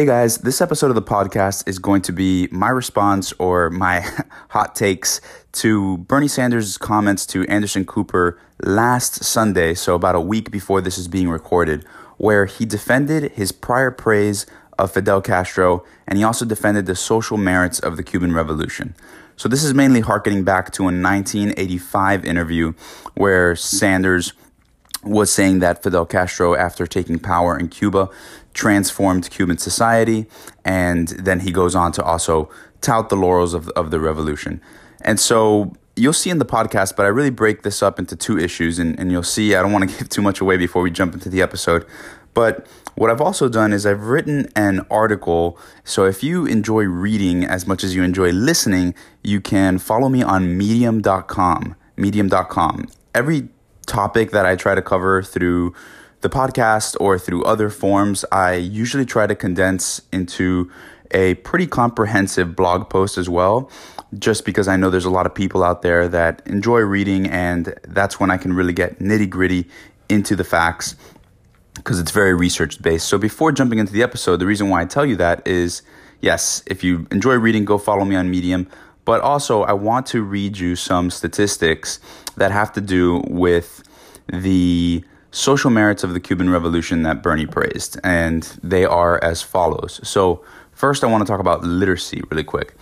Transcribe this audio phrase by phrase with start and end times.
[0.00, 4.00] Hey guys, this episode of the podcast is going to be my response or my
[4.48, 5.20] hot takes
[5.52, 10.96] to Bernie Sanders' comments to Anderson Cooper last Sunday, so about a week before this
[10.96, 11.84] is being recorded,
[12.16, 14.46] where he defended his prior praise
[14.78, 18.94] of Fidel Castro and he also defended the social merits of the Cuban Revolution.
[19.36, 22.72] So this is mainly harkening back to a 1985 interview
[23.16, 24.32] where Sanders
[25.02, 28.10] was saying that Fidel Castro, after taking power in Cuba,
[28.54, 30.26] transformed Cuban society.
[30.64, 34.60] And then he goes on to also tout the laurels of, of the revolution.
[35.02, 38.38] And so you'll see in the podcast, but I really break this up into two
[38.38, 38.78] issues.
[38.78, 41.14] And, and you'll see, I don't want to give too much away before we jump
[41.14, 41.86] into the episode.
[42.34, 45.58] But what I've also done is I've written an article.
[45.84, 50.22] So if you enjoy reading as much as you enjoy listening, you can follow me
[50.22, 51.74] on medium.com.
[51.96, 52.88] Medium.com.
[53.14, 53.48] Every
[53.86, 55.74] topic that I try to cover through
[56.20, 60.70] the podcast or through other forms, I usually try to condense into
[61.12, 63.70] a pretty comprehensive blog post as well,
[64.18, 67.74] just because I know there's a lot of people out there that enjoy reading, and
[67.82, 69.66] that's when I can really get nitty gritty
[70.08, 70.96] into the facts
[71.74, 73.08] because it's very research based.
[73.08, 75.82] So before jumping into the episode, the reason why I tell you that is
[76.20, 78.68] yes, if you enjoy reading, go follow me on Medium.
[79.10, 81.98] But also, I want to read you some statistics
[82.36, 83.82] that have to do with
[84.28, 85.02] the
[85.32, 89.98] social merits of the Cuban Revolution that Bernie praised, and they are as follows.
[90.04, 92.76] So, first, I want to talk about literacy really quick.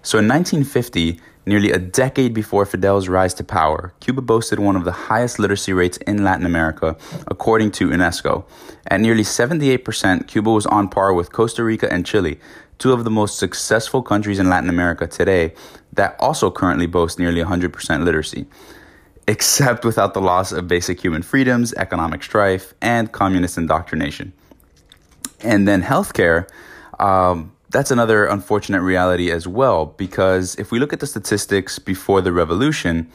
[0.00, 4.84] So, in 1950, nearly a decade before Fidel's rise to power, Cuba boasted one of
[4.84, 8.44] the highest literacy rates in Latin America, according to UNESCO.
[8.86, 12.40] At nearly 78%, Cuba was on par with Costa Rica and Chile,
[12.78, 15.54] two of the most successful countries in Latin America today
[15.92, 18.46] that also currently boast nearly 100% literacy
[19.26, 24.32] except without the loss of basic human freedoms, economic strife, and communist indoctrination.
[25.40, 26.48] And then healthcare,
[26.98, 32.20] um, that's another unfortunate reality as well, because if we look at the statistics before
[32.20, 33.10] the revolution,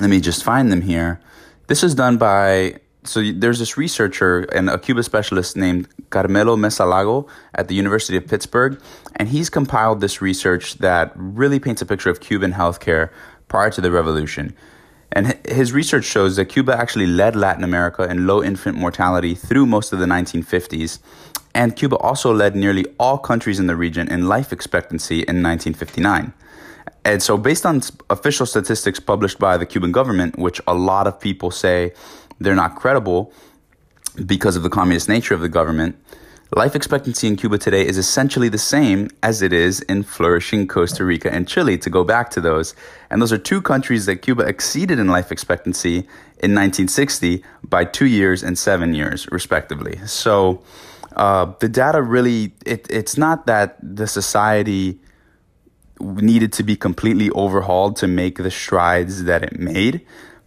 [0.00, 1.20] let me just find them here.
[1.66, 7.26] This is done by, so there's this researcher and a Cuba specialist named Carmelo Mesa-Lago
[7.54, 8.80] at the University of Pittsburgh,
[9.16, 13.10] and he's compiled this research that really paints a picture of Cuban healthcare
[13.48, 14.54] prior to the revolution.
[15.10, 19.66] And his research shows that Cuba actually led Latin America in low infant mortality through
[19.66, 21.00] most of the 1950s.
[21.54, 26.32] And Cuba also led nearly all countries in the region in life expectancy in 1959.
[27.04, 31.18] And so, based on official statistics published by the Cuban government, which a lot of
[31.18, 31.92] people say
[32.44, 33.32] they're not credible
[34.26, 35.96] because of the communist nature of the government,
[36.54, 41.02] Life expectancy in Cuba today is essentially the same as it is in flourishing Costa
[41.02, 42.74] Rica and Chile, to go back to those.
[43.08, 46.00] And those are two countries that Cuba exceeded in life expectancy
[46.42, 49.98] in 1960 by two years and seven years, respectively.
[50.06, 50.62] So
[51.16, 55.00] uh, the data really, it, it's not that the society
[56.00, 60.06] needed to be completely overhauled to make the strides that it made.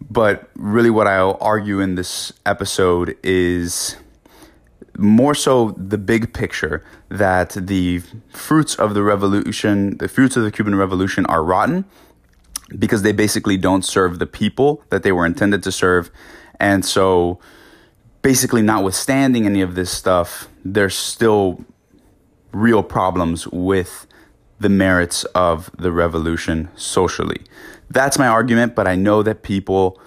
[0.10, 3.96] But really, what I'll argue in this episode is
[4.98, 10.52] more so the big picture that the fruits of the revolution, the fruits of the
[10.52, 11.86] Cuban Revolution are rotten
[12.78, 16.10] because they basically don't serve the people that they were intended to serve.
[16.60, 17.40] And so,
[18.22, 21.64] basically, notwithstanding any of this stuff, there's still
[22.52, 24.08] real problems with
[24.60, 27.42] the merits of the revolution socially.
[27.90, 30.00] That's my argument, but I know that people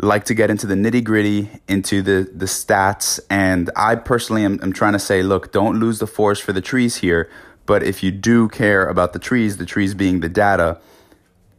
[0.00, 3.20] like to get into the nitty gritty, into the, the stats.
[3.30, 6.60] And I personally am, am trying to say, look, don't lose the forest for the
[6.60, 7.30] trees here.
[7.66, 10.80] But if you do care about the trees, the trees being the data,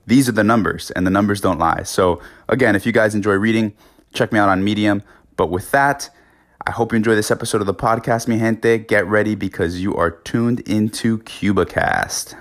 [0.05, 1.81] these are the numbers, and the numbers don't lie.
[1.83, 3.73] So, again, if you guys enjoy reading,
[4.13, 5.01] check me out on Medium.
[5.35, 6.09] But with that,
[6.67, 8.79] I hope you enjoy this episode of the podcast, mi gente.
[8.79, 12.33] Get ready because you are tuned into CubaCast.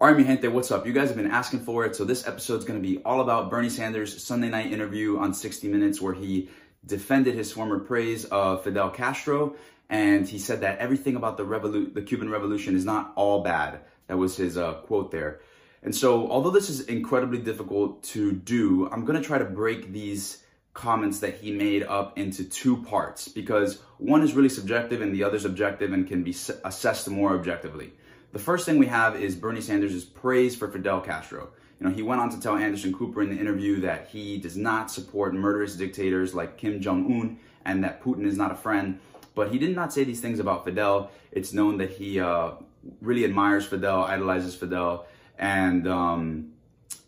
[0.00, 0.86] Alright, mi gente, what's up?
[0.86, 3.20] You guys have been asking for it, so this episode is going to be all
[3.20, 6.48] about Bernie Sanders' Sunday night interview on 60 Minutes where he
[6.86, 9.56] defended his former praise of Fidel Castro,
[9.90, 13.80] and he said that everything about the, revolu- the Cuban Revolution is not all bad.
[14.06, 15.40] That was his uh, quote there.
[15.86, 20.42] And so, although this is incredibly difficult to do, I'm to try to break these
[20.74, 25.22] comments that he made up into two parts because one is really subjective and the
[25.22, 26.34] other is objective and can be
[26.64, 27.92] assessed more objectively.
[28.32, 31.50] The first thing we have is Bernie Sanders' praise for Fidel Castro.
[31.78, 34.56] You know, he went on to tell Anderson Cooper in the interview that he does
[34.56, 38.98] not support murderous dictators like Kim Jong Un and that Putin is not a friend.
[39.36, 41.12] But he did not say these things about Fidel.
[41.30, 42.54] It's known that he uh,
[43.00, 45.06] really admires Fidel, idolizes Fidel,
[45.38, 46.52] and um,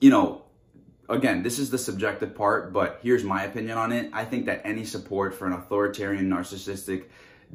[0.00, 0.42] you know,
[1.08, 4.10] again, this is the subjective part, but here's my opinion on it.
[4.12, 7.04] I think that any support for an authoritarian, narcissistic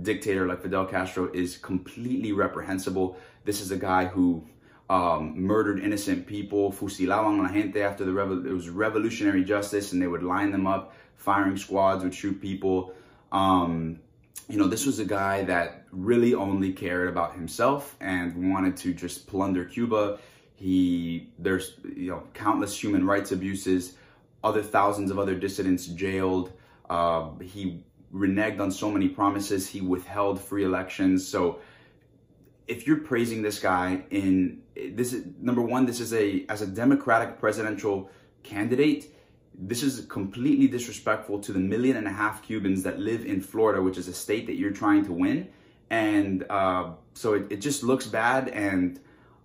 [0.02, 3.18] dictator like Fidel Castro is completely reprehensible.
[3.46, 4.48] This is a guy who
[4.90, 8.12] um, murdered innocent people, fusilaban la gente after the
[8.46, 12.94] it was revolutionary justice, and they would line them up, firing squads would shoot people.
[13.31, 14.00] Um,
[14.50, 18.94] you know, this was a guy that really only cared about himself and wanted to
[18.94, 20.19] just plunder Cuba.
[20.56, 23.96] He there's you know countless human rights abuses,
[24.44, 26.54] other thousands of other dissidents jailed.
[26.90, 27.84] Uh, he
[28.14, 29.68] reneged on so many promises.
[29.68, 31.28] He withheld free elections.
[31.28, 31.60] So
[32.68, 36.68] if you're praising this guy in this is number one, this is a as a
[36.68, 38.10] Democratic presidential
[38.44, 39.14] candidate.
[39.56, 43.82] This is completely disrespectful to the million and a half Cubans that live in Florida,
[43.82, 45.50] which is a state that you're trying to win.
[45.90, 48.50] And uh, so it, it just looks bad.
[48.50, 49.00] And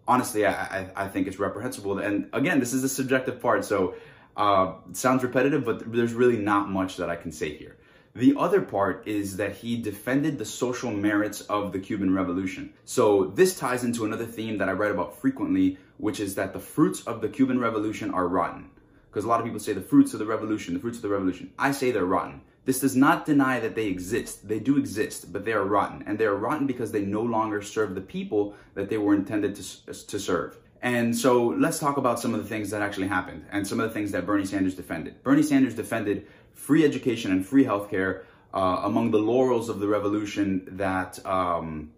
[0.08, 1.98] honestly, I, I, I think it's reprehensible.
[1.98, 3.64] And again, this is a subjective part.
[3.64, 3.94] So
[4.36, 7.76] uh, sounds repetitive, but there's really not much that I can say here.
[8.14, 12.72] The other part is that he defended the social merits of the Cuban Revolution.
[12.84, 16.58] So this ties into another theme that I write about frequently, which is that the
[16.58, 18.70] fruits of the Cuban Revolution are rotten.
[19.10, 21.08] Because a lot of people say the fruits of the revolution, the fruits of the
[21.10, 21.52] revolution.
[21.58, 22.40] I say they're rotten.
[22.68, 24.46] This does not deny that they exist.
[24.46, 26.04] They do exist, but they are rotten.
[26.06, 29.54] And they are rotten because they no longer serve the people that they were intended
[29.56, 30.58] to, to serve.
[30.82, 33.88] And so let's talk about some of the things that actually happened and some of
[33.88, 35.22] the things that Bernie Sanders defended.
[35.22, 40.68] Bernie Sanders defended free education and free healthcare uh, among the laurels of the revolution
[40.72, 41.90] that, um,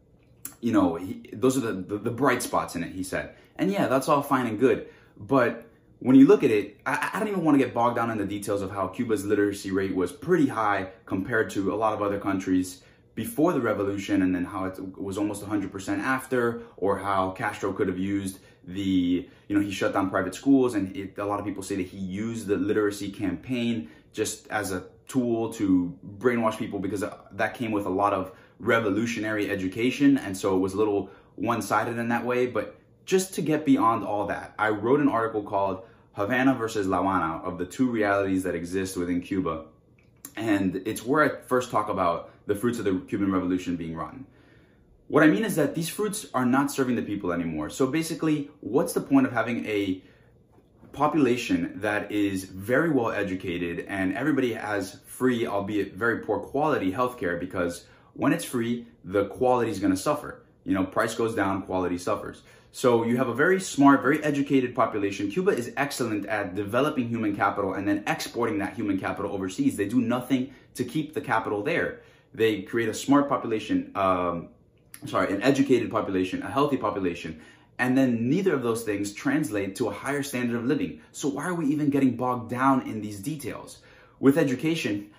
[0.61, 3.34] you know, he, those are the, the, the, bright spots in it, he said.
[3.56, 4.88] And yeah, that's all fine and good.
[5.19, 5.66] But
[6.00, 8.19] when you look at it, I, I don't even want to get bogged down in
[8.19, 12.02] the details of how Cuba's literacy rate was pretty high compared to a lot of
[12.02, 12.82] other countries
[13.14, 17.88] before the revolution and then how it was almost 100% after or how Castro could
[17.88, 21.47] have used the you know he shut down private schools and it, a lot of
[21.47, 26.79] people say that he used the literacy campaign just as a tool to brainwash people
[26.79, 30.76] because uh, that came with a lot of revolutionary education and so it was a
[30.76, 32.47] little one-sided in that way.
[32.47, 32.76] But
[33.06, 35.82] just to get beyond all that i wrote an article called
[36.20, 39.64] havana versus la habana of the two realities that exist within cuba
[40.37, 44.26] and it's where i first talk about the fruits of the cuban revolution being rotten
[45.11, 47.69] what I mean is that these fruits are not serving the people anymore.
[47.69, 50.05] So basically, what's the point of having a
[50.93, 57.40] population that is very well educated and everybody has free, albeit very poor quality healthcare
[57.40, 60.43] because when it's free, the quality is going to suffer.
[60.65, 62.43] You know, price goes down, quality suffers.
[62.73, 65.31] So you have a very smart, very educated population.
[65.31, 69.77] Cuba is excellent at developing human capital and then exporting that human capital overseas.
[69.77, 72.03] They do nothing to keep the capital there.
[72.33, 74.51] They create a smart population, um,
[75.07, 77.41] sorry, an educated population, a healthy population,
[77.81, 81.01] and then neither of those things translate to a higher standard of living.
[81.11, 83.79] So why are we even getting bogged down in these details?
[84.21, 85.11] With education,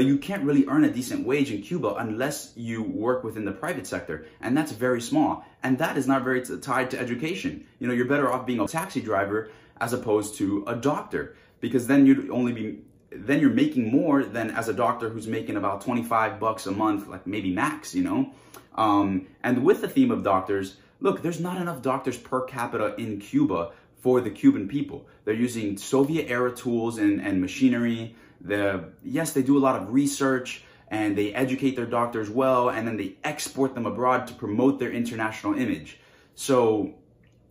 [0.00, 3.86] you can't really earn a decent wage in Cuba unless you work within the private
[3.86, 5.44] sector, and that's very small.
[5.62, 7.66] And that is not very tied to education.
[7.78, 9.50] You know, you're better off being a taxi driver
[9.80, 12.78] as opposed to a doctor, because then you'd only be
[13.14, 17.08] then you're making more than as a doctor who's making about 25 bucks a month,
[17.08, 18.32] like maybe max, you know?
[18.74, 23.20] Um, and with the theme of doctors, look, there's not enough doctors per capita in
[23.20, 25.06] Cuba for the Cuban people.
[25.24, 28.16] They're using Soviet era tools and, and machinery.
[28.42, 32.86] The, yes, they do a lot of research and they educate their doctors well, and
[32.86, 35.98] then they export them abroad to promote their international image.
[36.34, 36.92] So,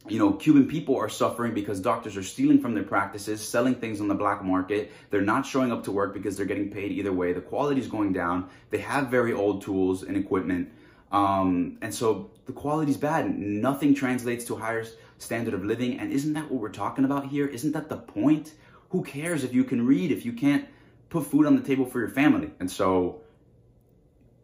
[0.08, 4.00] you know, Cuban people are suffering because doctors are stealing from their practices, selling things
[4.00, 4.92] on the black market.
[5.10, 7.34] They're not showing up to work because they're getting paid either way.
[7.34, 8.48] The quality is going down.
[8.70, 10.70] They have very old tools and equipment.
[11.12, 13.38] Um, and so the quality is bad.
[13.38, 14.86] Nothing translates to a higher
[15.18, 16.00] standard of living.
[16.00, 17.48] And isn't that what we're talking about here?
[17.48, 18.54] Isn't that the point?
[18.90, 20.68] Who cares if you can read, if you can't
[21.12, 22.50] put food on the table for your family?
[22.60, 23.22] And so,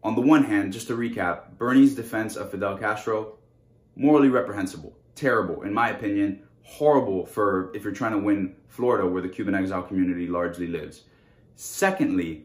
[0.04, 3.38] on the one hand, just to recap, Bernie's defense of Fidel Castro,
[3.96, 9.22] morally reprehensible, terrible, in my opinion, horrible for if you're trying to win Florida, where
[9.22, 11.02] the Cuban exile community largely lives.
[11.56, 12.44] Secondly,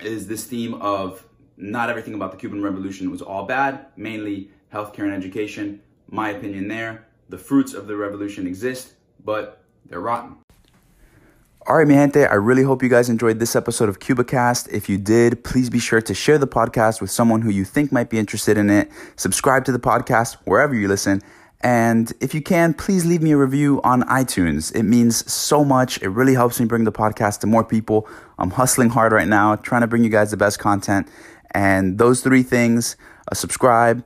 [0.00, 1.24] is this theme of
[1.56, 5.80] not everything about the Cuban Revolution was all bad, mainly healthcare and education.
[6.08, 7.06] My opinion there.
[7.28, 8.94] The fruits of the revolution exist,
[9.24, 10.41] but they're rotten.
[11.64, 14.68] All right, mi gente, I really hope you guys enjoyed this episode of CubaCast.
[14.72, 17.92] If you did, please be sure to share the podcast with someone who you think
[17.92, 18.90] might be interested in it.
[19.14, 21.22] Subscribe to the podcast wherever you listen.
[21.60, 24.74] And if you can, please leave me a review on iTunes.
[24.74, 26.02] It means so much.
[26.02, 28.08] It really helps me bring the podcast to more people.
[28.40, 31.06] I'm hustling hard right now, trying to bring you guys the best content.
[31.52, 32.96] And those three things,
[33.28, 34.04] a subscribe,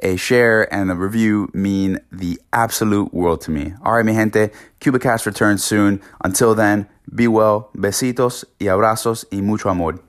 [0.00, 3.72] a share and a review mean the absolute world to me.
[3.82, 4.50] All right, mi gente,
[4.82, 6.02] CubaCast returns soon.
[6.22, 10.02] Until then, Be well, besitos y abrazos y mucho amor.